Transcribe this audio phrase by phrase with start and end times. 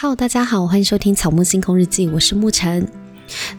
[0.00, 2.88] 好大家好，欢迎收听《草木星空日记》，我是沐晨。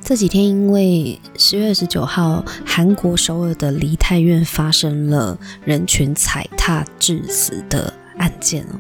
[0.04, 8.79] 这几天因为十月二十九号，韩国首尔的梨泰院发生了人群踩踏致死的案件哦，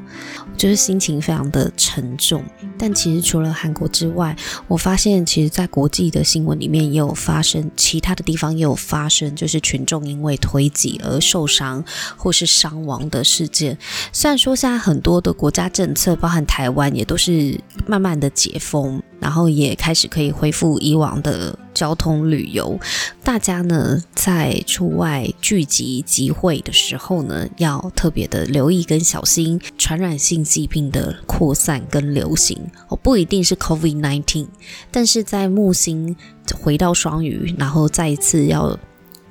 [0.61, 2.43] 就是心情非常的沉重。
[2.77, 4.35] 但其实除了韩国之外，
[4.67, 11.83] 我发现其实在国际的新闻里面也有发生，其他的地方也有发生，就是群众因为推挤而受伤
[12.15, 13.75] 或是伤亡的事件。
[14.13, 19.01] 虽然说现在很多的国家政策，包含台湾，也都是慢慢的解封。
[19.19, 22.79] 然后也开始可以恢复以往的交通旅游，
[23.23, 32.59] 大家呢在出外聚集集会的时候呢，要特别的留意跟小心传染性疾病的扩散跟流行。
[32.89, 34.47] 哦，不一定是 COVID nineteen，
[34.91, 36.13] 但是在木星
[36.61, 38.77] 回到双鱼，然后再一次要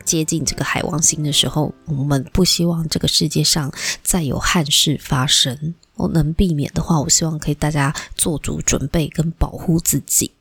[0.03, 3.71] 接近这个海王星的时候，我们不希望这个世界上
[4.03, 5.75] 再有憾事发生。
[6.15, 10.33] 能避免的话，我希望可以大家做足准备跟保护自己。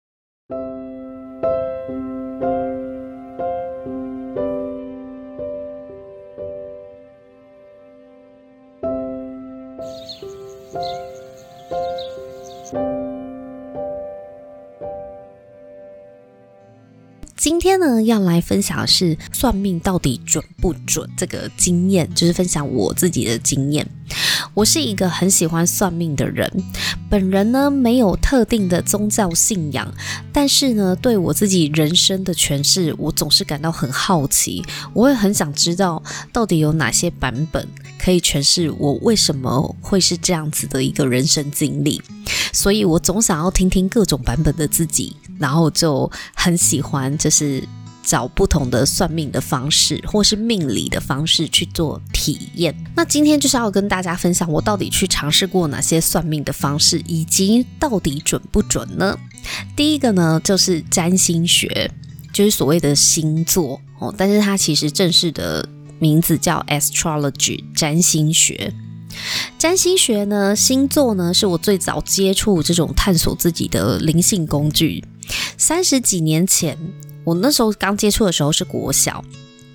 [18.24, 23.88] 来分享的是算命到底准不准这个经验，就是分享我自己的经验。
[24.56, 26.52] 我是一个很喜欢算命的人，
[27.10, 29.94] 本人呢没有特定的宗教信仰，
[30.34, 34.64] 但是呢对我自己人生的诠释，我总是感到很好奇。
[34.94, 36.02] 我会很想知道
[36.34, 37.68] 到底有哪些版本
[38.00, 42.02] 可以诠释我为什么会是这样子的一个人生经历，
[42.52, 47.64] 所以我总想要听听各种版本的自己，然后就很喜欢就是。
[48.04, 52.76] 找不同的算命的方式，或是命理的方式去做体验。
[52.96, 59.18] 那今天就是要跟大家分享，我到底去尝试过哪些算命的方式，以及到底准不准呢？
[59.76, 61.92] 第一个呢，就是占星学，
[62.34, 65.68] 就是所谓的星座哦，但是它其实正式的
[66.00, 68.74] 名字叫 astrology，占星学。
[69.58, 75.04] 占星学呢，星座呢，是我最早接触这种探索自己的灵性工具。
[75.58, 76.78] 三十几年前。
[77.30, 79.24] 我那时候刚接触的时候是国小，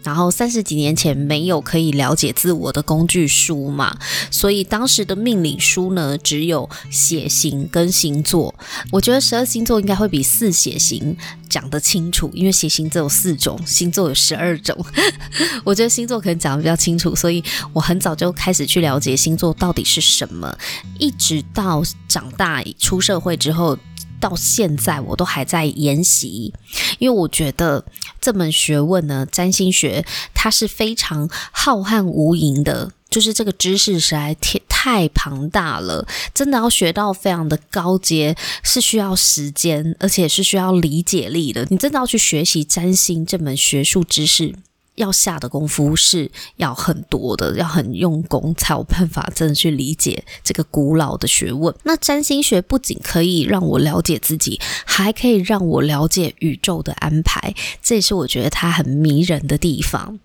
[0.02, 3.96] 然后三十几年前没有可以了解自我的工具书嘛，
[4.28, 8.52] 所以当时的命理书呢，只有血型跟星座。
[8.90, 11.16] 我觉得十二星座应该会比四血型
[11.48, 14.76] 讲得清楚，因为血型只有四种，星座有十二种。
[15.62, 20.58] 我觉得星座可能讲得比较清楚，所以我很早就开始去了解星座到底是什么，
[20.98, 23.78] 一直到长大出社会之后。
[24.24, 26.54] 到现在我都还在研习，
[26.98, 27.84] 因为我觉得
[28.22, 30.02] 这门学问呢，占星学
[30.32, 41.66] 它是非常浩瀚无垠的，就是这个知识实在太太庞大了，真的要学到非常的高阶，是需要时间，而且是需要理解力的。
[41.68, 44.54] 你真的要去学习占星这门学术知识。
[44.96, 51.74] 要下的功夫是要很多的，要很用功才有办法真的去理解这个古老的学问。
[51.82, 60.18] 那占星学不仅可以让我了解自己，还可以让我了解宇宙的安排，这也是我觉得它很迷人的地方。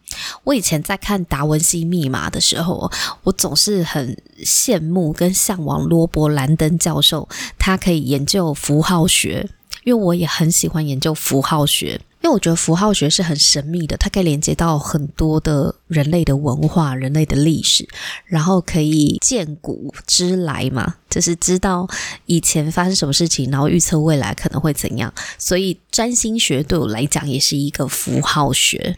[0.43, 2.91] 我以前在看《达文西密码》的时候，
[3.23, 9.49] 我总是很羡慕跟向往罗伯·兰登教授，他可以研究符号学，
[9.83, 12.01] 因为我也很喜欢研究符号学。
[12.21, 17.87] 因为我觉得符号学是很神秘的，它可以连接到很多的人类的文化、人类的历史，
[18.25, 21.87] 然后可以见古知来嘛，就是知道
[22.25, 25.13] 以前发生什么事情，然后预测未来可能会怎样。
[25.37, 28.97] 所以占星学对我来讲也是一个符号学。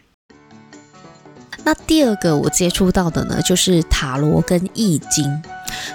[1.64, 5.42] 那第二个我接触到的呢，就是塔罗跟易经。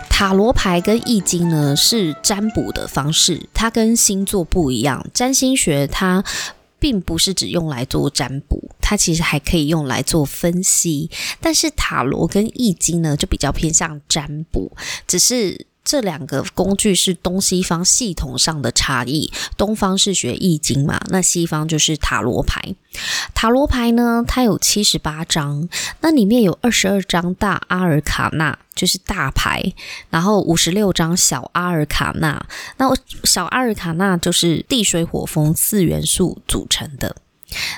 [0.10, 5.06] 塔罗牌跟易经呢是占卜的方式，它跟星座不一样。
[5.14, 6.24] 占星学它
[6.80, 11.10] 并不是只用来做占卜，它其实还可以用来做分析。
[11.42, 14.72] 但是塔罗跟易经呢，就比较偏向占卜，
[15.08, 19.32] 只是这两个工具是东西方系统上的差异。
[19.56, 22.76] 东方是学易经嘛，那西方就是塔罗牌。
[23.34, 25.70] 塔罗牌呢，它有七十八张，
[26.02, 29.74] 那里面有二十二张大阿尔卡纳，就是大牌，
[30.10, 32.46] 然后五十六张小阿尔卡纳。
[32.76, 37.16] 那小阿尔卡纳就是地水火风四元素组成的。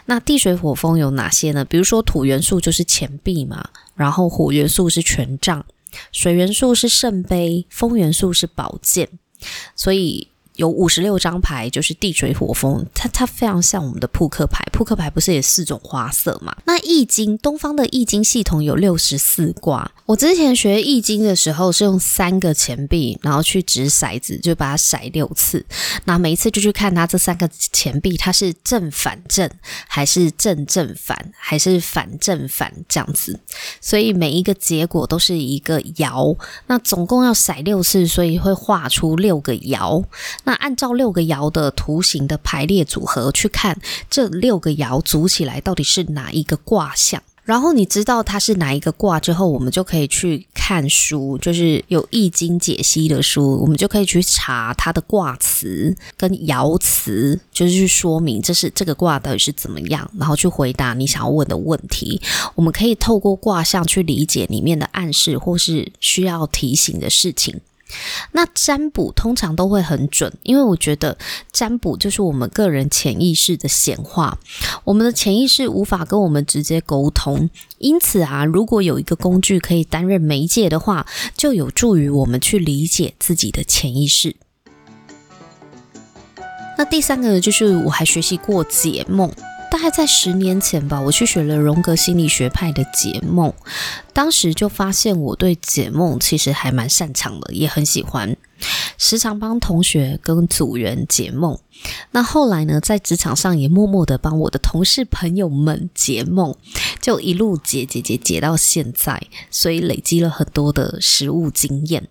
[0.07, 1.63] 那地水火风有哪些呢？
[1.63, 5.63] 比如说土元素就是钱币嘛，然后火元素是权杖，
[6.12, 9.09] 水元素是圣杯，风元素是宝剑。
[9.75, 10.27] 所以
[10.60, 14.62] 有五十六张牌，就是地水火风，它它非常像我们的扑克牌。
[14.74, 16.54] 扑克牌不是也四种花色嘛？
[16.66, 19.90] 那易经，东方的易经系统有六十四卦。
[20.06, 25.66] 我之前学易经的时候是用三个钱币，然后去掷骰子，就把它骰六次，
[26.04, 29.50] 那每一次就去看它这三个钱币，它是正反正，
[29.88, 33.40] 还是正正反，还是反正反这样子。
[33.80, 40.04] 所以每一个结果都是一个爻，那总共要骰六次，所以会画出六个爻。
[40.50, 43.80] 那按照六个爻的图形的排列组合去看，
[44.10, 47.22] 这六个爻组起来到底是哪一个卦象？
[47.44, 62.19] 然后你知道它是哪一个卦之后，我们就可以去看书，就是有易经解析的书，我们就可以去查它的卦辞跟爻辞，就是去说明这是这个卦到底是怎么样，然后去回答你想要问的问题。
[62.56, 67.62] 我们可以透过卦象去理解里面的暗示或是需要提醒的事情。
[68.31, 71.18] 那占卜通常都会很准，因为我觉得
[71.51, 74.38] 占卜就是我们个人潜意识的显化，
[74.83, 81.06] 我们的潜意识无法跟我们直接沟通，因此啊，如果有一个工具可以担任媒介的话，
[81.36, 84.36] 就有助于我们去理解自己的潜意识。
[86.77, 89.30] 那第三个呢，就是我还学习过解梦。
[89.71, 93.54] 大概在十年前吧，我去学了荣格心理学派的解梦，
[94.12, 98.36] 当时就发现我对解梦其实还蛮擅长的，也很喜欢，
[98.98, 101.57] 时常帮同学跟组员解梦。
[102.12, 106.56] 那后来呢，在职场上也默默的帮我的同事朋友们解梦，
[107.00, 112.10] 就一路解解解解到现在，所以累积了很多的实务经验。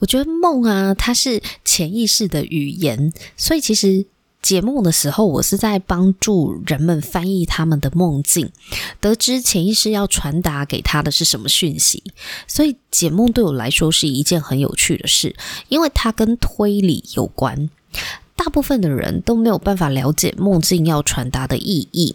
[0.00, 4.06] 我觉得梦啊，它是潜意识的语言，所以其实。
[4.44, 8.52] 解梦的时候，我是在帮助人们翻译他们的梦境，
[9.00, 12.02] 得知潜意识要传达给他的是什么讯息。
[12.46, 15.34] 所以解梦对我来说是一件很有趣的事，
[15.70, 17.70] 因为它跟推理有关。
[18.36, 22.14] 大部分的人都没有办法了解梦境要传达的意义。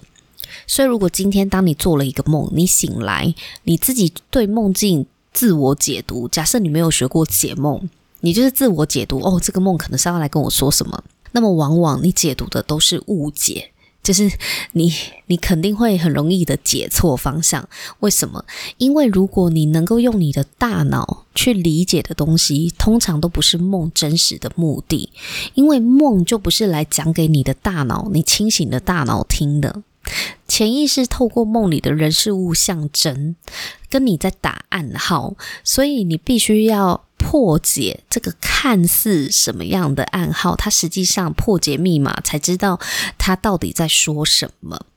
[0.67, 3.33] 所以，如果今天当你做了一个梦，你醒来，
[3.63, 6.27] 你自己对梦境自我解读。
[6.27, 7.89] 假设你没有学过解梦，
[8.19, 9.17] 你就是自我解读。
[9.19, 11.03] 哦，这个梦可能是要来跟我说什么。
[11.31, 13.71] 那么往往你解读的都是误解，
[14.01, 14.31] 就是
[14.71, 14.91] 你
[15.27, 17.67] 你肯定会很容易的解错方向。
[17.99, 18.43] 为什么？
[18.77, 25.09] 因为如果你能够用你的大脑去理解的东西，通常都不是梦真实的目的，
[25.53, 29.83] 因为梦就不是来讲给你的大脑、你清醒的大脑听的。
[30.47, 33.35] 潜意识透过梦里的人事物象征，
[33.89, 37.03] 跟你在打暗号，所以你必须要。
[37.19, 42.79] 破解这个看似什么样的暗号，他实际上破解密码，才知道
[43.19, 44.87] 他到底在说什么。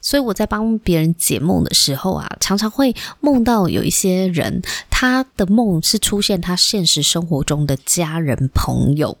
[0.00, 9.16] 所以我在帮别人解梦的时候啊，常常会梦到有一些人，他的梦是出现他现实生活中的家人朋友。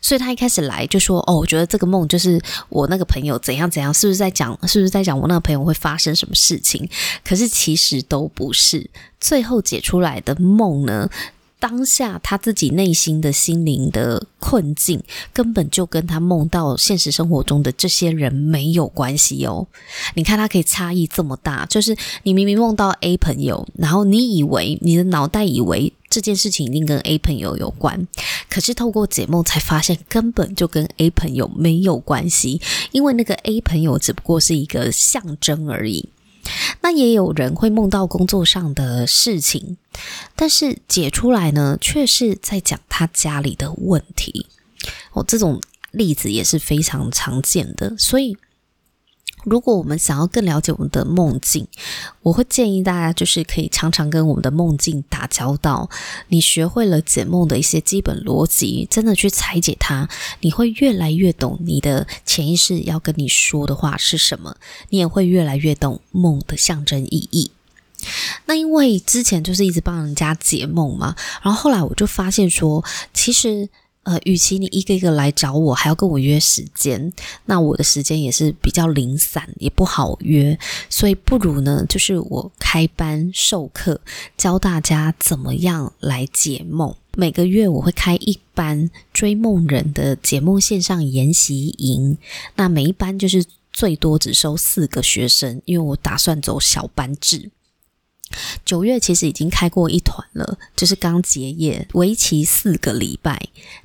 [0.00, 4.52] 所以他一开始来就说：“哦，我觉得这个梦就是我那个朋友怎样怎样，是不是在讲？
[4.66, 6.86] 是不是在讲我那个朋友会发生什么事情？
[7.24, 8.90] 可是其实都不是。
[9.20, 11.08] 最后解出来的梦呢？”
[11.64, 15.02] 当下他自己内心的心灵的困境，
[15.32, 19.66] 根本就跟他梦到现实生活中的这些人没有关系哦。
[20.12, 28.06] 你看他可以差异这么大，就是你明明梦到 A 朋友，然后你以为你的脑袋以为这件事情一定跟 A 朋友有关，
[28.50, 32.60] 可是透过解梦才发现根本就跟 A 朋友没有关系，
[32.92, 36.10] 因为那个 A 朋友只不过是一个象征而已。
[36.80, 39.76] 那也有人会梦到工作上的事情，
[40.36, 44.46] 但是解出来呢，却是在讲他家里的问题。
[45.12, 45.60] 哦，这种
[45.90, 48.36] 例子也是非常常见的，所以。
[49.44, 51.66] 如果我们想要更了解我们的梦境，
[52.22, 55.88] 我会建议大家就是可以常常跟我们的梦境打交道。
[56.28, 60.08] 你学会了解梦的一些基本逻辑，真的去拆解它，
[60.40, 64.56] 你会越来越懂你的潜意识要跟你说的话是什么，
[64.88, 67.50] 你也会越来越懂梦的象征意义。
[68.46, 73.68] 那因为之前就是一直帮人家解梦嘛，然后后来我就发现说，其实。
[74.04, 77.12] 呃，与其你一个一个来找我，还要跟我约时间，
[77.46, 80.58] 那我的时间也是比较零散，也不好约，
[80.88, 84.00] 所以不如呢，就是我开班授课，
[84.36, 86.94] 教大家怎么样来解梦。
[87.16, 92.18] 每个月我会开一班追梦人的解梦线上研习营，
[92.56, 97.50] 那每一班就是最多只收四个学生，因为我打算走小班制。
[98.64, 103.40] 九月其实已经开过一团了，就是刚结业，为期四个礼拜。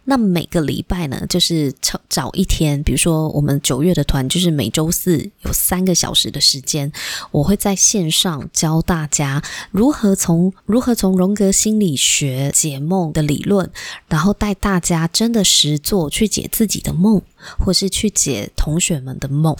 [0.05, 6.91] 那每个礼拜呢，就是找找一天，比如说我们九月的团，就是每周四有三个小时的时间，
[7.31, 13.69] 我会在线上教大家如何从如何从荣格心理学解梦的理论，
[14.07, 17.21] 然后带大家真的实做去解自己的梦，
[17.59, 19.55] 或是去解同学们的梦。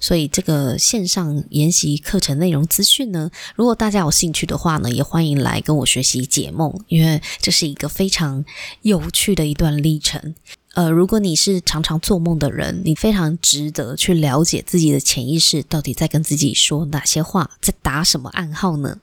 [0.00, 8.44] 所以这个线上研习课程内容资讯呢，如果大家有兴趣的话呢，也欢迎来跟我学习解梦，因为这是一个非常
[8.82, 10.34] 有趣的一段历程。
[10.74, 18.98] 呃，如果你是常常做梦的人，你非常值得去了解自己的潜意识到底在跟自己说哪些话，在打什么暗号呢？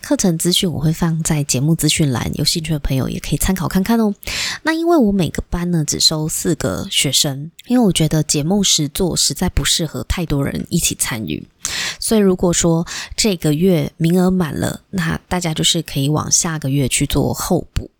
[0.00, 4.14] 课程资讯我会放在节目资讯栏，有兴趣的朋友也可以参考看看哦。
[4.62, 11.46] 那因为我每个班呢只收四个学生，因为我觉得节目实作实在不适合太多人一起参与，
[11.98, 12.86] 所以如果说
[13.16, 17.90] 这个月名额满了，那大家就是可以往下个月去做候补。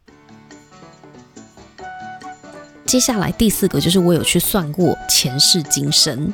[2.86, 6.32] 接下来第四个就是我有去算过前世今生。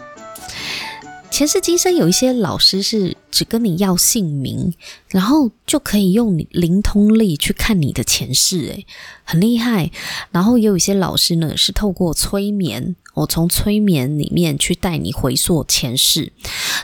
[1.34, 4.72] 前世今生有一些老师是只跟你要姓名，
[5.08, 8.86] 然后就可以用你灵通力去看你的前世，诶，
[9.24, 9.90] 很厉害。
[10.30, 16.32] 然后也有一些老师呢是透过催眠，我从催眠里面去带你回溯前世，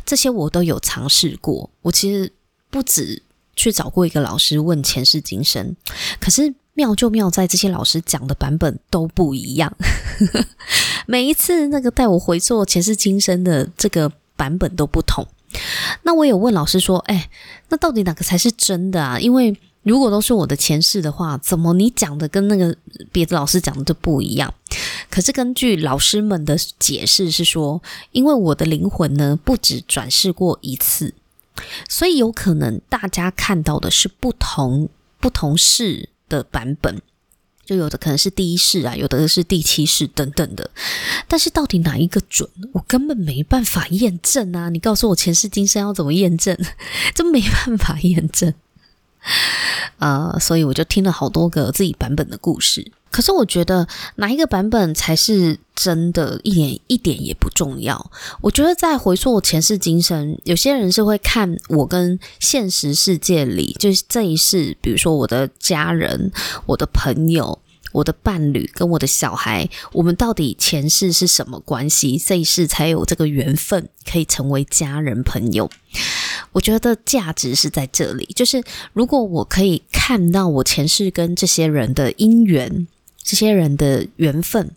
[0.04, 1.70] 这些我都有尝试过。
[1.82, 2.32] 我其实
[2.70, 3.22] 不止
[3.54, 5.76] 去找过一个老师问前世今生，
[6.18, 9.72] 可是妙就妙在这些老师讲的版本都不一样，
[11.06, 14.10] 每一次那个带我回溯前世今生的这个。
[14.40, 15.28] 版本都不同，
[16.04, 17.28] 那我有问老师说：“哎，
[17.68, 19.20] 那到底哪个才是真的啊？
[19.20, 22.74] 因为如果都是我的前世的话，怎么你讲的跟那个
[23.12, 24.54] 别的老师讲的都不一样？
[25.10, 27.82] 可是根据老师们的解释是说，
[28.12, 31.12] 因为我的灵魂呢不止转世过一次，
[31.86, 34.88] 所以有可能大家看到的是不同
[35.20, 37.02] 不同世的版本。”
[37.70, 40.68] 就有的可能是第一世啊，有的是第七世等等的，
[41.28, 44.68] 但是到底哪一个准，我根本没办法验证啊！
[44.70, 46.58] 你告诉我前世今生要怎么验证，
[47.14, 48.52] 这没办法验证！
[50.00, 52.90] 呃，所以我就听了好多个自己版本的故事。
[53.10, 58.10] 可是我觉得哪一个版本才是真的，一点一点也不重要。
[58.40, 66.30] 我觉得在回溯前世今生，有些人是会看我跟现实世界里，就是这一世，比如说我的家人、
[66.66, 67.58] 我的朋友、
[67.92, 72.16] 我的伴侣跟我的小孩，我们到底前世是什么关系？
[72.16, 75.68] 这一世才有这个缘分可以成为家人朋友。
[76.52, 78.62] 我觉得价值是在这里，就是
[78.92, 82.86] 如果我可以看到我前世跟这些人的因缘。
[83.30, 84.68] 这些人的缘分，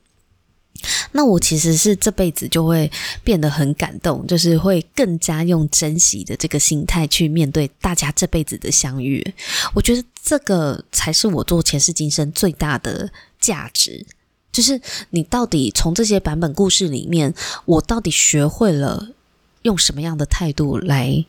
[1.11, 2.91] 那我其实是这辈子就会
[3.23, 9.33] 变得很感动，就是会更加用珍惜的这个心态去面对大家这辈子的相遇。
[9.73, 14.05] 我觉得这个才是我做前世今生最大的价值，
[14.51, 14.79] 就是
[15.09, 17.33] 你到底从这些版本故事里面，
[17.65, 19.15] 我到底学会了
[19.63, 21.25] 用什么样的态度来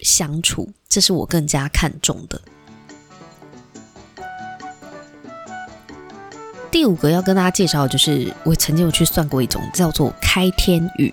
[0.00, 2.38] 相处，这是我更加看重的。
[6.70, 11.12] 第五个要跟大家介绍就是，我曾经有去算过一种叫做开天语，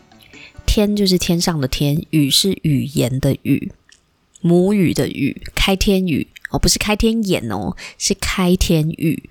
[0.65, 3.71] 天就是天上的天，语是语言的语，
[4.41, 9.29] 母语的语，开天语哦，不是开天眼哦，是开天语。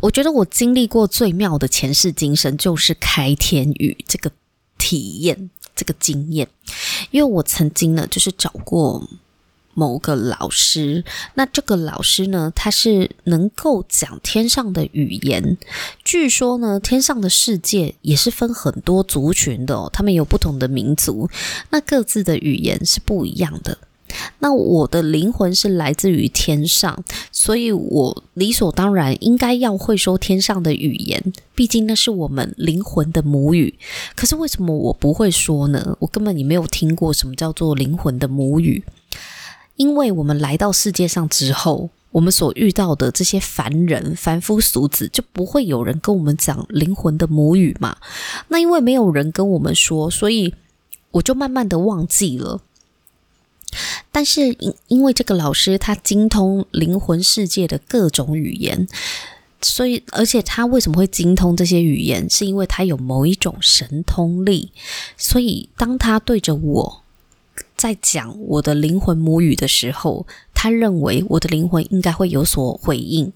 [0.00, 4.32] 我觉得我经历过最妙的前世今生就是开天语这个
[4.76, 6.48] 体验，这个经验，
[7.12, 9.08] 因为我曾经呢，就是找过。
[9.74, 15.56] 某个老师，那这个老师呢，他是能够讲天上的语言。
[16.04, 21.28] 据说呢，天上的世界也是分很多族群的哦，他们有不同的民族，
[21.70, 23.78] 那各自的语言是不一样的。
[24.40, 33.78] 那我的灵魂是来自于天上，所以我理所当然应该要会说天上的语言，毕竟那是我们灵魂的母语。
[34.14, 35.96] 可是为什么我不会说呢？
[35.98, 38.84] 我根本也没有听过什么叫做灵魂的母语。
[39.76, 47.96] 因为我们来到世界上之后，我们所遇到的这些凡人、凡夫俗子，就不会有人跟我们讲灵魂的母语嘛。
[48.48, 50.54] 那因为没有人跟我们说，所以
[51.12, 52.60] 我就慢慢的忘记了。
[54.12, 58.86] 但是因因为这个老师他精通灵魂世界的各种语言，
[59.62, 64.70] 所以而且他为什么会精通这些语言，是因为他有某一种神通力。
[65.16, 66.98] 所以当他对着我。
[67.76, 70.26] 在讲我的灵魂母语的时候，
[70.62, 73.32] 他认为我的灵魂应该会有所回应。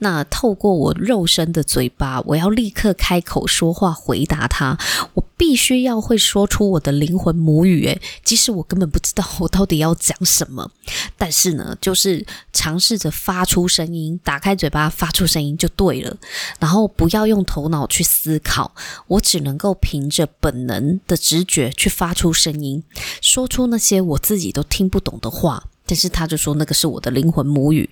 [0.00, 4.76] 那透过我肉身的嘴巴，我要立刻开口说话回答他。
[5.14, 10.70] 我必须要会说出我的灵魂母语，诶，即使我根本不知道我到底要讲什么，
[11.16, 16.14] 但是呢，就是尝试着发出声音，打开嘴巴发出声音就对了。
[16.58, 18.74] 然后不要用头脑去思考，
[19.06, 22.84] 我只能够凭着本能的直觉去发出声音，
[23.22, 25.64] 说出那些我自己都听不懂的话。
[25.86, 27.88] 但是他就说那个是我的灵魂母语，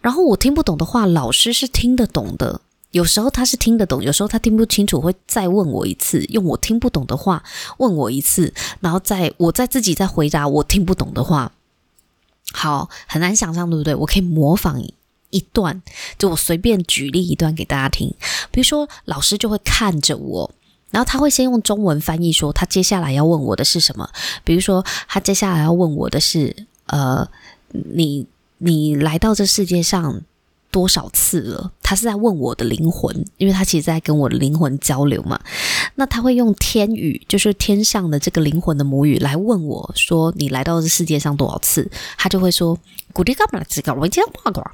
[0.00, 2.60] 然后我听不懂的话，老师是听得懂的。
[2.92, 7.42] 有时候他是听得懂，有时候他听不清楚，会再问我一次，用我听不懂的话
[7.76, 11.52] 问我一次，然后再我再自己再回答我听不懂的话。
[12.52, 13.94] 好，很难想象，对不对？
[13.94, 14.80] 我可以模仿
[15.28, 15.82] 一段，
[16.16, 18.14] 就我随便举例一段给大家听。
[18.50, 20.50] 比如说，老师就会看着我，
[20.90, 24.08] 然后他会先用中文翻译说他接下来要问我的是什么。
[24.42, 26.65] 比如说，他接下来要问我的是。
[26.86, 27.28] 呃，
[27.72, 28.26] 你
[28.58, 30.22] 你来到这世界上
[30.70, 31.72] 多少次了？
[31.82, 35.40] 他是在问我的灵魂，因为他其实在跟我的灵魂交流嘛。
[35.94, 42.78] 那他会用天语，就是天上的这个灵魂的母语来问我说：“你来到这世界上多少次？”他就会说
[43.14, 43.94] ：“古力干嘛这个？
[43.94, 44.72] 我今天挂挂。”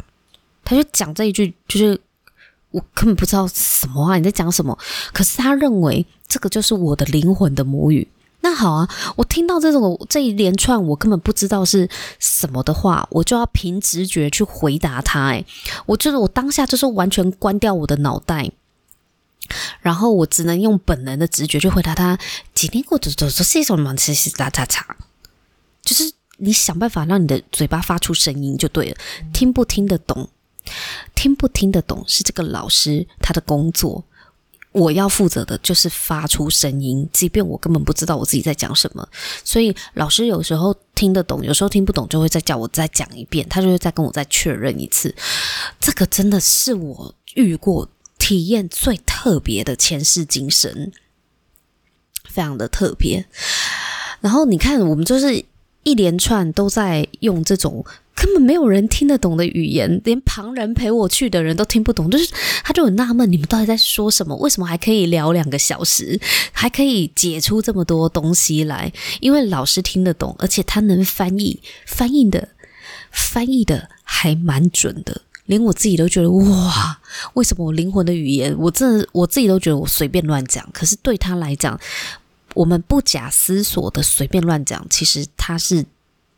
[0.64, 2.00] 他就讲这一句，就是
[2.70, 4.76] 我根本不知道什么话你在讲什么，
[5.12, 8.08] 可是他认为这个就是我的灵魂的母语。
[8.42, 15.28] 那好啊，我听到这种这一连串我根本不知道是什么的话，我就要凭直觉去回答他。
[15.28, 15.46] 诶，
[15.86, 18.50] 我就是我当下就是完全关掉我的脑袋，
[19.80, 22.18] 然后我只能用本能的直觉去回答他。
[22.52, 23.94] 今天过走走走，是什么？
[23.96, 24.96] 其实打打叉，
[25.82, 28.96] 就是你想办法让你的嘴巴发出声音就对了。
[29.32, 30.28] 听不听得懂？
[31.14, 34.04] 听不听得懂是这个老师他的工作。
[34.72, 39.06] 我要负责的就是发出声音，即便我根本不知道我自己在讲什么。
[39.44, 45.14] 所以老师有时候听得懂，有时候听不懂，就会再叫我再讲一遍，他就会再跟我再确认一次。
[45.78, 47.88] 这个真的是我遇过
[48.18, 50.90] 体验最特别的前世今生，
[52.24, 53.26] 非常的特别。
[54.20, 55.44] 然后你看，我们就是
[55.82, 57.84] 一连串都在用这种。
[58.14, 62.30] 根本没有人听得懂的语言，连旁人陪我去的人都听不懂，就是
[62.62, 64.36] 他就很纳闷，你们到底在说什么？
[64.36, 66.20] 为什么还可以聊两个小时，
[66.52, 68.92] 还可以解出这么多东西来？
[69.20, 72.50] 因为老师听得懂，而且他能翻译，翻译的
[73.10, 77.00] 翻译的还蛮准的，连我自己都觉得哇，
[77.34, 81.80] 为什么我灵魂的语言，我真的我自己都觉得我随便乱讲，可是对他来讲，
[82.54, 85.86] 我们不假思索的随便乱讲，其实他是。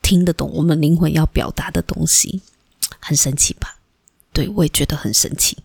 [0.05, 2.43] 听得懂我们灵魂要表达的东西，
[3.01, 3.79] 很神奇吧？
[4.35, 5.57] 对，我也觉得很神奇。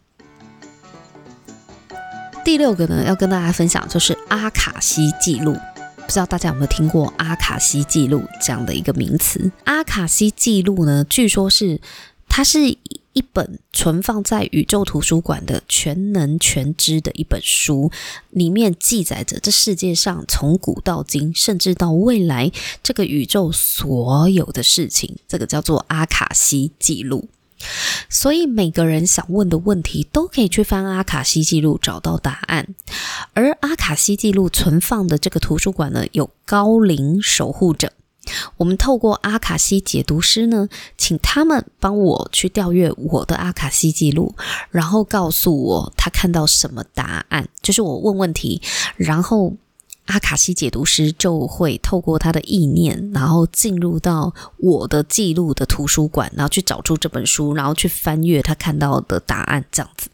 [2.46, 5.54] 第六个呢，要跟大家分享就是阿卡西记录，
[5.98, 9.52] 不知道大家有没有听过阿卡西记录这样的一个名词？
[9.66, 11.82] 阿卡西记录呢，据说是
[12.30, 12.78] 它是。
[13.14, 17.92] 一本存放在宇宙图书馆的全能全知的一本书，
[18.30, 22.52] 里面记载着这世界上从古到今，甚至到未来
[22.84, 27.28] 这个宇宙所有的事情，这个叫做阿卡西记录。
[28.10, 32.74] 所以每个人想问的问题，都可以去翻阿卡西记录找到答案。
[33.34, 37.92] 而阿卡西记录存放的这个图书馆呢，有高龄守护者。
[38.58, 44.36] 我们透过阿卡西解读师呢，请他们帮我去调阅我的阿卡西记录，
[44.70, 47.48] 然后告诉我他看到什么答案。
[47.62, 48.62] 就是我问问题，
[48.96, 49.54] 然后
[50.06, 60.10] 阿卡西解读师就会透过他的意念，然后进入到我的记录的图书馆，然后去找出这本书，然后去翻阅他看到的答案，这样子。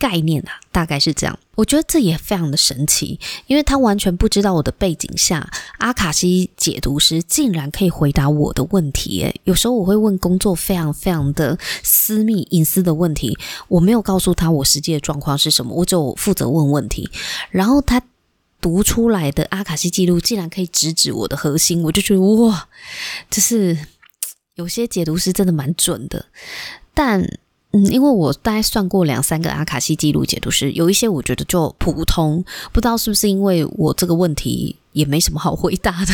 [0.00, 1.38] 概念啊，大概是这样。
[1.56, 9.20] 我觉得这也非常的神奇，因为他完全不知道我的背景下，阿卡西解读师竟然可以回答我的问题。
[9.20, 13.36] 诶，有时候我会问工作非常非常的私密隐私的问题，
[13.68, 17.10] 我没有告诉他我实际的状况是什么，我就负责问问题，
[17.50, 18.02] 然后他
[18.58, 22.68] 读出来的阿卡西记录竟然可以直指我的核心，我就觉得哇，
[23.30, 23.76] 就是
[24.54, 26.24] 有些解读师真的蛮准的，
[26.94, 27.38] 但。
[27.72, 36.12] 嗯，因为我大概算过两三个阿卡西记录解读师，有一些我觉得就普通，不知道是不是因为我这个问题也没什么好回答的，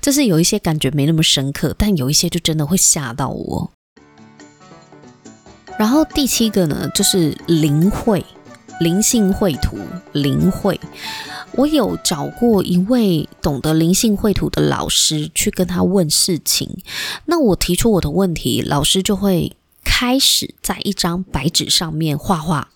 [0.00, 3.70] 就是有一些感觉没那么深刻，但有一些就真的会吓到我。
[5.76, 8.24] 然后第七个呢，就是灵绘、
[8.78, 9.76] 灵性绘图、
[10.12, 10.78] 灵绘。
[11.56, 16.68] 我有找过一位懂得灵性绘图的老师去跟他问事情，
[17.24, 19.56] 那我提出我的问题，老师就会。
[19.96, 22.68] 开始在一张白纸上面画画，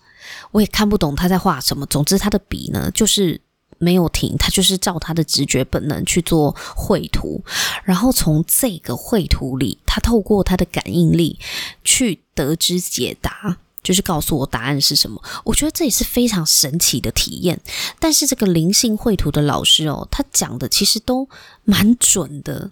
[0.52, 1.84] 我也看不懂他在画什么。
[1.86, 3.40] 总之，他的笔呢，就是
[3.78, 7.42] 没有停，他就是照他的直觉本能去做绘图，
[7.82, 11.40] 然后从这个绘图里，他透过他的感应力
[11.82, 15.20] 去得知解答，就是告诉我答案是什么。
[15.44, 17.60] 我觉得这也是非常神奇的体验。
[17.98, 21.28] 但是这个灵性绘图的老师哦，他讲的其实都
[21.64, 22.70] 蛮准的。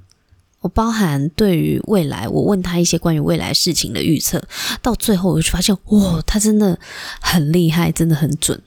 [0.69, 4.43] 包含对于未来，我问他一些关于未来事情的预测，
[4.83, 6.79] 到最后我就发现，哇，他真的
[7.21, 8.61] 很厉害，真的很准。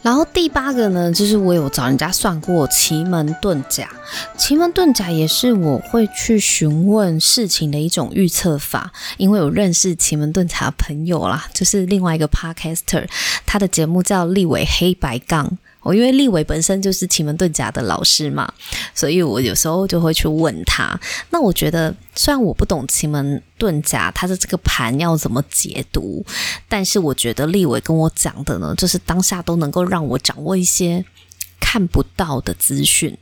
[0.00, 3.90] 然后第八个呢，就是我有找人家算过奇门遁甲。
[4.38, 13.06] 奇门遁甲也是我会去询问事情的一种预测法，因为我认识奇门遁甲的朋友啦，就是另外一个 podcaster，
[13.44, 15.58] 他的节目叫立伟黑白杠。
[15.88, 18.52] 我因为立伟本身就是奇门遁甲的老师嘛，
[18.94, 21.00] 所以我有时候就会去问他。
[21.30, 26.22] 那我觉得，虽然我不懂奇门遁甲，他的这个盘要怎么解读，
[26.68, 31.02] 但是我觉得立伟跟我讲的呢，就是当下都能够让我掌握一些
[31.58, 33.16] 看不到的资讯，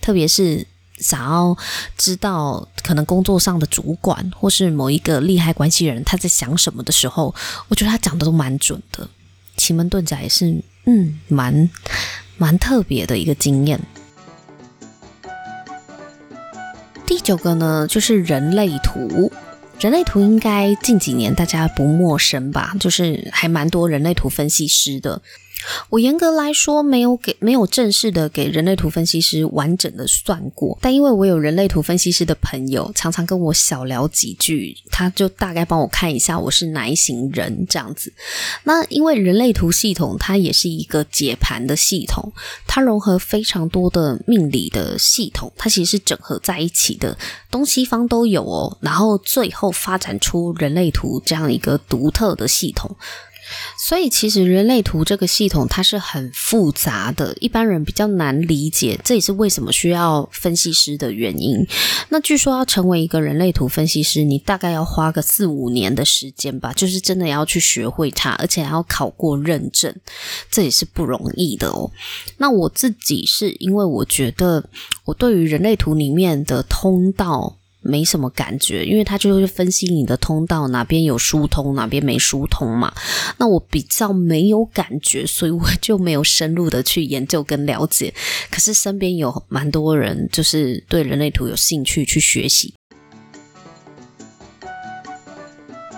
[0.00, 0.64] 特别是
[0.98, 1.56] 想要
[1.98, 7.34] 知道可能工作上的主管或是某一个利害关系人他在想什么的时候，
[7.66, 9.08] 我觉得他讲的都蛮准的。
[9.56, 10.62] 奇门遁甲也是。
[10.84, 11.70] 嗯，蛮
[12.36, 13.80] 蛮特别的一个经验。
[17.06, 19.30] 第九个呢，就是人类图。
[19.78, 22.72] 人类图应该近几年大家不陌生吧？
[22.78, 25.20] 就是还蛮多人类图分析师的。
[25.90, 38.12] 我严格来说没有给没有正式的给人类图分析师完整的算过，但因为我有人类图分析师的朋友，常常跟我小聊几句，他就大概帮我看一下我是哪一型人这样子。
[38.64, 42.32] 那因为人类图系统它也是一个解盘的系统，
[42.66, 47.16] 它融合非常多的命理的系统，它其实是整合在一起的，
[47.50, 52.96] 东西方都有哦，然后最后发展出人类图这样一个独特的系统。
[53.76, 58.98] 所以，其实人类图这个系统它是很复杂的，一般人比较难理解。
[59.04, 61.66] 这也是为什么需要分析师的原因。
[62.08, 69.94] 那据说要成为一个人类图分析师，你大概要花个四五年的时间吧，就是真的要去学会它，而且还要考过认证，
[70.50, 71.90] 这也是不容易的哦。
[72.38, 74.64] 那我自己是因为我觉得
[75.04, 77.58] 我对于人类图里面的通道。
[77.82, 82.92] 没什么感觉，因为他就会分析你的通道哪边有疏通，哪边没疏通嘛。
[83.38, 88.12] 那我比较没有感觉，所以我就没有深入的去研究跟了解。
[88.50, 92.74] 可是身边有蛮多人，就是对人类图有兴趣去学习。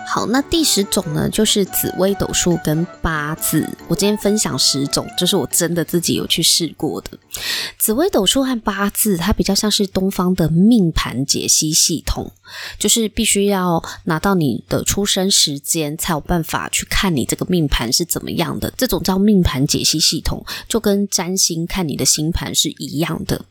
[0.07, 3.67] 好，那第十种呢，就是紫微斗数跟八字。
[3.87, 7.11] 我今天分享十种，就是我真的自己有去试过的。
[7.77, 12.31] 紫微斗数和八字，它比较像是东方的命盘解析系统，
[12.79, 18.71] 就是必须要拿到你的出生时间，才有办法去看你这个命盘是怎么样的。
[18.77, 23.43] 这种叫命盘解析系统，就跟占星看你的星盘是一样的。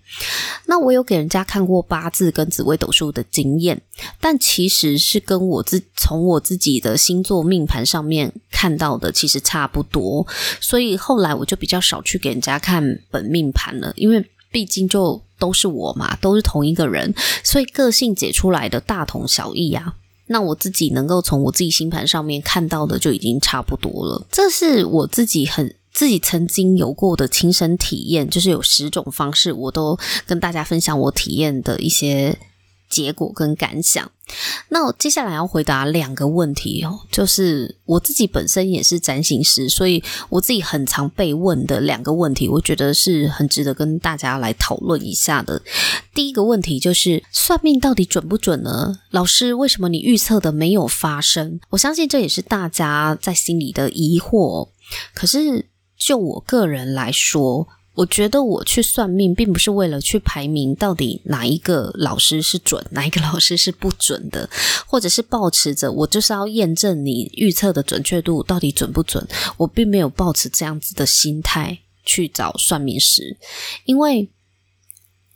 [0.67, 3.83] 那我有给人家看过八字跟紫微斗数的经验，
[4.21, 10.25] 但其实是跟我自从我自己的星座命盘上面看到的其实差不多，
[10.61, 19.95] 所以后来我就比较少去给人家看本命盘了，因为毕竟就都是我嘛，都是同一个人，所以个性解出来的大同小异啊。
[20.27, 25.75] 那我自己能够从我自己星盘上面看到的就已经差不多了，这是我自己很。
[25.95, 32.37] 自己曾经有过的亲身体验，就是有十种方式，我都跟大家分享我体验的一些
[32.95, 34.09] 结果跟感想。
[34.69, 45.61] 那我接下来要回答两个问题哦，就是我自己本身也是占星师，所以我自己很常被问的两个问题，我觉得是很值得跟大家来讨论一下的。
[46.15, 49.01] 第一个问题就是算命到底准不准呢？
[49.11, 51.61] 老师，为什么你预测的没有发生？
[51.71, 54.69] 我相信这也是大家在心里的疑惑，
[55.13, 55.67] 可是。
[55.97, 64.51] 就我个人来说，我觉得我去算命，并不是为了去排名到底哪一个老师是准，哪一个老师是不准的，
[64.87, 69.25] 或者是抱持着我就是要验证你预测的准确度到底准不准。
[69.57, 73.37] 我并没有抱持这样子的心态去找算命师，
[73.85, 74.29] 因为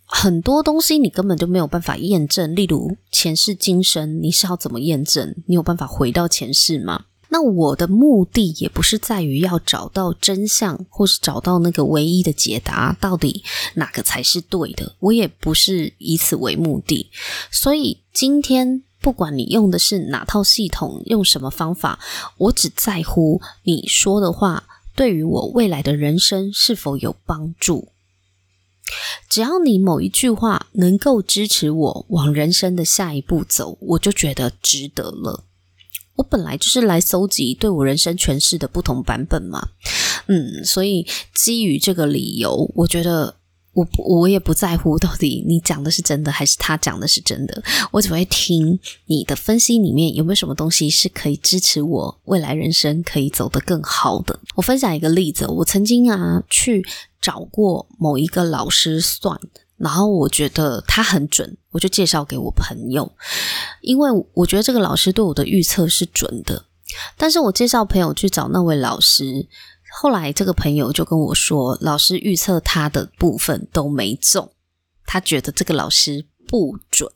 [0.04, 2.56] 很多东西你根本就没有办法验证。
[2.56, 5.34] 例如前世今生，你是要怎么验证？
[5.46, 7.04] 你有办法回到前世吗？
[7.30, 14.94] 那我的目的也不是在于要找到真相，或是找到那个唯一的解答，到底哪个才是对的？
[15.00, 17.10] 我也不是以此为目的。
[17.50, 21.98] 所以今天不管你用的是哪套系统，用什么方法，
[22.38, 24.64] 我只在乎你说的话
[24.96, 27.88] 对于我未来的人生是否有帮助。
[29.28, 35.44] 只要你某一句话能够支持我往人生的下一步走，我就觉得值得了。
[36.18, 39.68] 我本来就是来搜集对我人生诠释的不同版本嘛。
[40.26, 43.36] 嗯，所以基于这个理由，我觉得
[43.72, 54.38] 我我也不在乎到底你讲的是真的还是他讲的是真的，我只会听你的分析里面有没有什么东西是可以支持我未来人生可以走得更好的。
[54.56, 56.84] 我分享一个例子，我曾经啊去
[57.22, 59.40] 找过某一个老师算。
[59.78, 63.10] 然后我觉得他很准，我就介绍给我朋友，
[63.80, 66.64] 因为我觉得这个老师对我的预测是准的。
[67.16, 69.46] 但是我介绍朋友去找那位老师，
[70.00, 74.50] 后来这个朋友就跟我说，老师预测他的部分都没中，
[75.06, 77.10] 他觉得这个老师不准。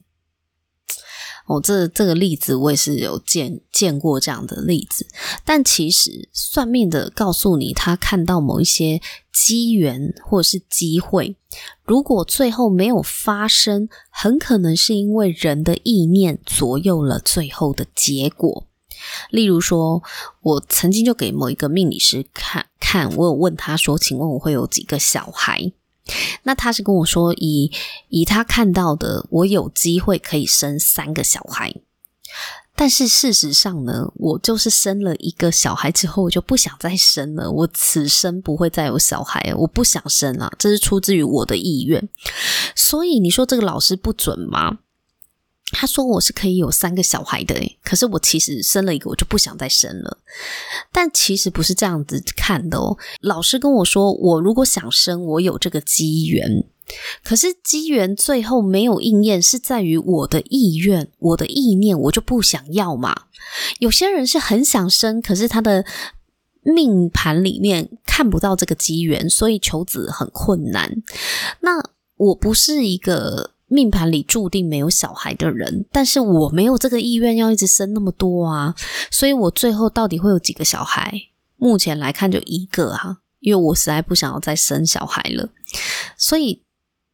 [1.46, 5.06] 哦，这这个例子我也是有见见过这样的例子，
[5.44, 9.00] 但其实算命的告诉你，他看到某一些
[9.32, 11.36] 机缘或者是机会，
[11.84, 18.66] 如果最后没有发生，很可能是因为人的意念左右了最后的结果。
[19.30, 20.00] 例如说，
[20.42, 25.72] 我曾经就给某一个命理师看看，我有问他说：“请问我会有几个小孩？”
[26.42, 27.70] 那他是跟我说，以
[28.08, 31.74] 以他看到的，我有机会可以生三个小孩。
[32.74, 37.50] 但是事实上呢，我就是生了一个小孩之后，我就不想再生了。
[37.50, 42.08] 我此生不会再有小孩，我不想生了，这是出自于我的意愿。
[42.74, 44.78] 所以你说这个老师不准吗？
[45.72, 50.18] 他说我是可以有三个小孩的，可是我其实生了一个，我就不想再生了。
[50.92, 52.96] 但其实不是这样子看的哦。
[53.22, 56.64] 老师跟我说，我如果想生，我有这个机缘，
[57.24, 63.24] 可是机缘最后没有应验，是在于我的意愿、我的意念，我就不想要嘛。
[63.80, 65.84] 有些人是很想生，可是他的
[66.62, 71.02] 命盘里面看不到这个机缘，所以求子很困难。
[71.60, 71.82] 那
[72.16, 73.52] 我不是一个。
[73.72, 78.74] 命盘里注定没有小孩的人，但是我没有这个意愿要一直生那么多啊，
[79.10, 81.12] 所以我最后到底会有几个小孩？
[81.56, 85.48] 目前来看就一个啊，因为我实在不想要再生小孩了。
[86.18, 86.62] 所以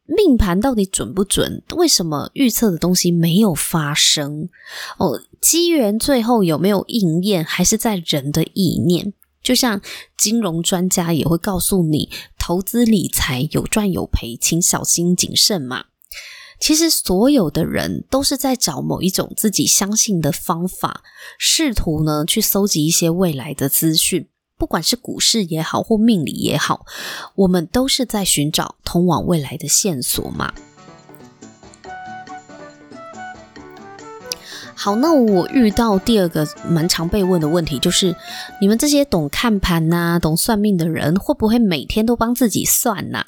[0.05, 1.63] 命盘到底准不准？
[1.77, 4.49] 为什么预测的东西没有发生？
[4.97, 7.45] 哦，机缘最后有没有应验？
[7.45, 9.13] 还是在人的意念？
[9.41, 9.81] 就像
[10.17, 15.85] 金融专家也会告诉你，投资理财有赚有赔，请小心谨慎嘛。
[16.59, 21.01] 其实所有的人都是在找某一种自己相信的方法，
[21.37, 26.85] 试图呢去搜集一些未来的资讯，不管是股市也好，或命理也好，
[27.35, 30.53] 我们都是在寻找通往未来的线索嘛。
[34.75, 38.15] 好，那我遇到第二个蛮常被问的问题，就是
[38.61, 43.25] 你们这些懂看盘呐、懂算命的人，会不会每天都帮自己算呐？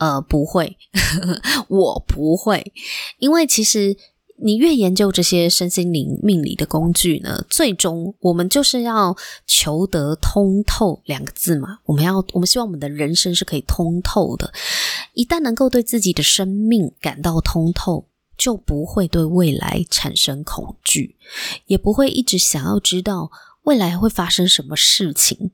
[0.00, 0.76] 呃，不会，
[1.68, 2.72] 我不会，
[3.18, 3.94] 因为其实
[4.42, 9.14] 你越研究这些身心灵命理的工具呢，最终我们就是要
[9.46, 11.80] 求得通透两个字嘛。
[11.84, 14.50] 我们要，我们希望我们的人生是可以通透的。
[15.12, 18.06] 一旦能够对自己的生命感到通透，
[18.38, 21.16] 就不会对未来产生恐惧，
[21.66, 23.30] 也不会一直想要知道
[23.64, 25.50] 未来会发生什么事情。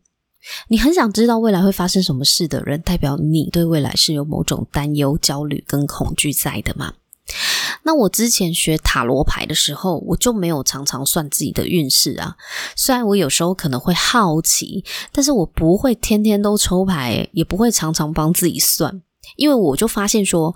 [0.69, 6.95] 你很想知道未来会发生什么事的人，代表你对未来是有某种担忧、焦虑跟恐惧在的吗？
[7.83, 12.37] 那我之前学塔罗牌的时候，我就没有常常算自己的运势啊。
[12.75, 19.03] 虽然我有时候可能会好奇，但是我不会天天都抽牌，也不会常常帮自己算，
[19.37, 20.55] 因为我就发现说，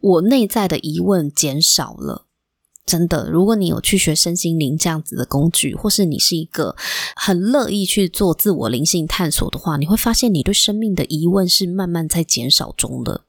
[0.00, 2.25] 我内在的疑问减少了。
[2.86, 6.76] 真的，如果你有去学身心灵这样子的工具，或是你是一个
[7.16, 13.22] 很乐意去做自我灵性探索的话，你会发现你对生命的疑问是慢慢在减少中的，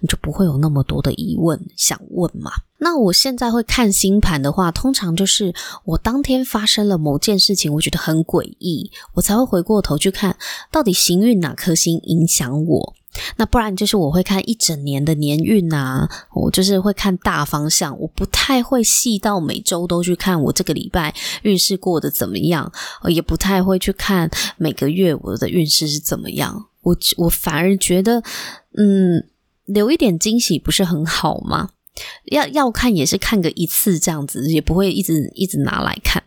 [0.00, 2.50] 你就不会有那么多的疑问想问嘛。
[2.78, 10.36] 那我现在会看星盘的话，通常就是我当天发生了某件事情，我觉得很诡异，我才会回过头去看
[10.72, 12.94] 到底行运哪颗星影响我。
[13.36, 22.72] 那不然就是我会看一整年的年运啊，我就是会看大方向，我不太会细到每周都去看我这个礼拜运势过得怎么样，
[23.08, 26.66] 也不太会去看每个月我的运势是怎么样。
[26.82, 28.22] 我我反而觉得，
[28.76, 29.28] 嗯，
[29.64, 31.70] 留一点惊喜不是很好吗？
[32.26, 36.22] 要要看也是看个一次这样子，也不会一直一直拿来看。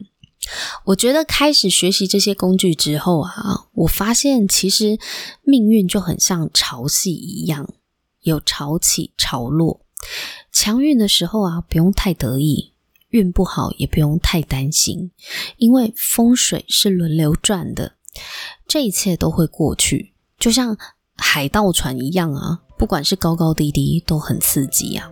[0.86, 4.98] 我觉得开始学习这些工具之后啊，我发现其实
[5.44, 7.68] 命运就很像潮汐一样，
[8.22, 9.82] 有潮起潮落。
[10.52, 12.74] 强运的时候啊，不用太得意；
[13.10, 15.12] 运不好也不用太担心，
[15.58, 17.94] 因为风水是轮流转的，
[18.68, 20.78] 这一切都会过去，就像
[21.16, 25.12] 海盗船一样啊，不管是高高低低都很刺激啊。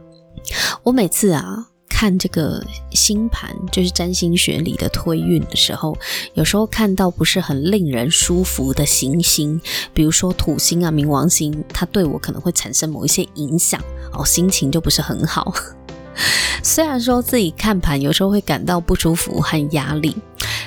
[0.84, 1.68] 我每次啊。
[2.00, 5.98] 看这个星盘，就是占星学里的推运的时候，
[6.36, 9.60] 有时候看到不是很令人舒服的行星，
[9.96, 13.82] 比如说土星啊、冥王星，它对我可能会产生某一些影响，
[14.14, 15.52] 哦，心情就不是很好。
[16.62, 20.16] 虽然说自己看盘有时候会感到不舒服和压力，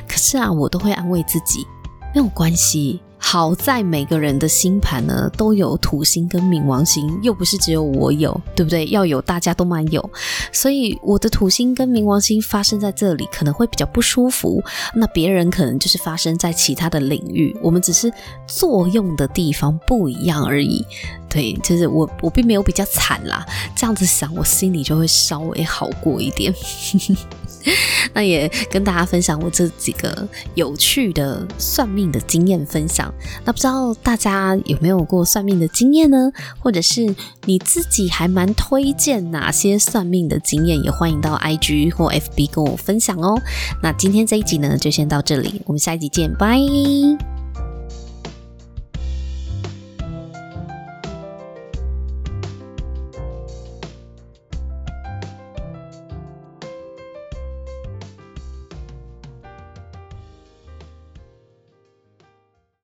[0.09, 1.65] 可是啊，我都会安慰自己，
[2.13, 3.01] 没有关系。
[3.33, 8.85] 好在每个人的星盘呢都有土星跟冥王星，又不是只有我有，对不对？
[8.89, 10.11] 要有大家都蛮有，
[10.51, 14.61] 所以我的土星跟冥王星发生在这里可能会比较不舒服，
[14.97, 18.13] 那别人可能就是发生在其他的领域，我们只是
[18.49, 20.85] 作用的地方不一样而已。
[21.31, 26.53] 对，就是我我并没有比较惨啦，这样子想我心里就会稍微好过一点。
[28.15, 33.13] 那也跟大家分享我这几个有趣的算命的经验分享。
[33.45, 36.33] 那不知道大家有没有过算命的经验呢？
[36.59, 37.15] 或者是
[37.45, 40.83] 你自己还蛮推荐哪些算命的经验？
[40.83, 43.39] 也欢迎到 IG 或 FB 跟我分享哦。
[43.83, 47.40] 那今天这一集呢，就先到这里，我们下一集见，拜。